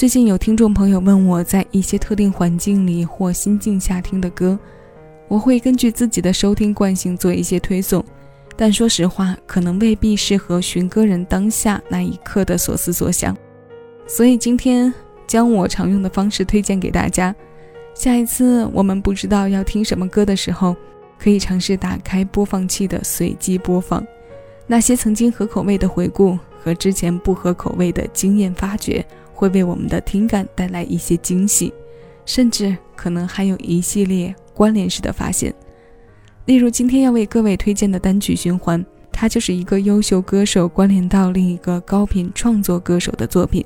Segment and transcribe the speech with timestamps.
[0.00, 4.58] 最近有听众朋友问我在一些特定环境里或心境下听的歌，
[5.28, 8.02] 我会根据自己的收听惯性做一些推送，
[8.56, 13.36] 但说实话，可能未必适合寻歌人当下那一刻的所思所想。
[14.06, 14.90] 所以今天
[15.26, 17.36] 将我常用的方式推荐给大家。
[17.94, 20.74] 下一次我们不知道要听什么歌的时候，
[21.18, 24.02] 可以尝试打开播放器的随机播放，
[24.66, 29.04] 那些曾经合口味的回顾和之前不合口味的经验发掘。
[29.40, 31.72] 会为我们的听感带来一些惊喜，
[32.26, 35.54] 甚至可能还有一系列关联式的发现。
[36.44, 43.64] 例如，今天要为各位推荐的单曲循环，它就是一个优秀歌手关联到另一个高频创作歌手的作品。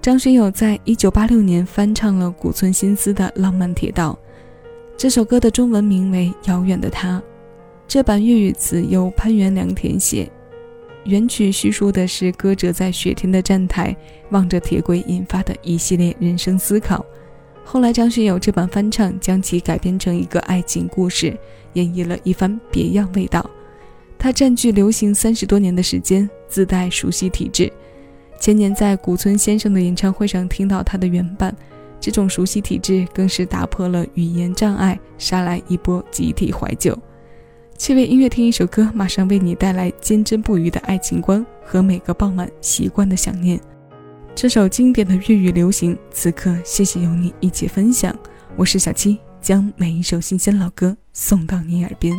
[0.00, 4.16] 张学友在一九八六年翻唱了古村新司的《浪漫铁道》，
[4.96, 7.18] 这首歌的中文名为《遥远的他》，
[7.88, 10.30] 这版粤语词由潘元良填写。
[11.08, 13.96] 原曲叙述的是歌者在雪天的站台
[14.28, 17.02] 望着铁轨引发的一系列人生思考。
[17.64, 21.34] 后来张学友这版翻唱将其改编成一个爱情故事，
[21.72, 23.48] 演绎了一番别样味道。
[24.18, 27.72] 它占据流行三十多年的时间，自带熟悉体质。
[28.38, 31.56] 前年在古村先生的演唱会上听到他的原版，
[31.98, 36.94] 这种熟悉体质更是打破了语言障碍，杀来一波集体怀旧。
[37.78, 43.58] 趣味音乐听一首歌，马上为你带来坚贞不渝的爱情观和每个傍晚习惯的想念。
[44.34, 48.14] 这首经典的粤语流行，此刻谢谢有你一起分享。
[48.56, 52.18] 我是小七，将每一首新鲜老歌送到你耳边。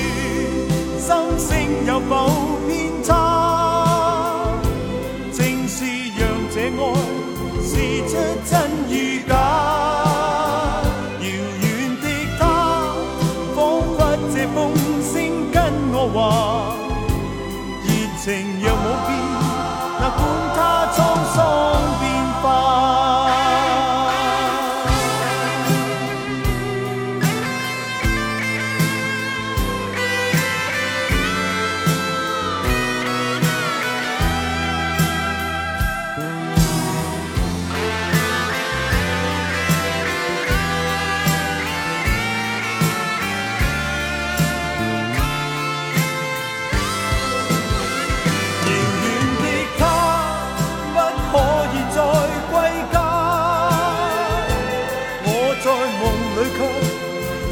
[14.61, 16.75] 风声跟我话，
[17.83, 17.89] 热
[18.23, 18.60] 情
[56.33, 56.59] 梦里却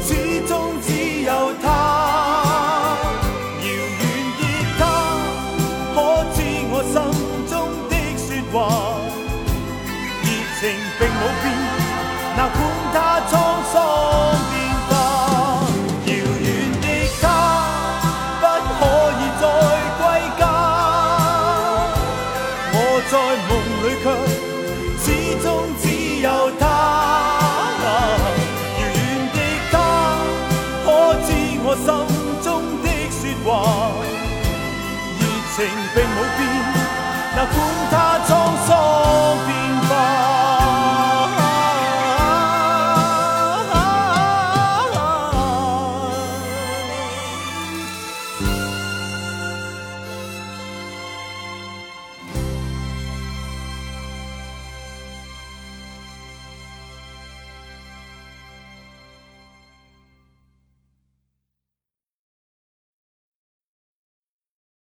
[0.02, 0.08] 始
[0.46, 0.88] 终只
[1.22, 1.30] 有
[1.62, 1.66] 他，
[3.60, 4.02] 遥远
[4.38, 4.40] 的
[4.78, 4.80] 他，
[5.94, 5.96] 可
[6.34, 6.36] 知
[6.70, 6.94] 我心
[7.46, 7.52] 中
[7.90, 8.56] 的说话？
[10.22, 10.26] 热
[10.58, 10.60] 情
[10.98, 11.44] 并冇变，
[12.36, 12.58] 那管
[12.94, 12.96] 他
[13.28, 13.30] 沧
[13.70, 13.74] 桑
[14.50, 14.52] 变
[14.88, 14.90] 化。
[16.06, 16.08] 遥
[16.40, 16.46] 远
[16.80, 16.84] 的
[17.20, 17.22] 他，
[18.40, 18.42] 不
[18.78, 18.80] 可
[19.18, 19.42] 以再
[19.98, 20.02] 归
[20.38, 20.42] 家，
[22.72, 22.76] 我
[23.10, 23.12] 在
[23.46, 23.50] 梦
[23.84, 24.04] 里却。
[33.50, 35.26] 热
[35.56, 36.09] 情并，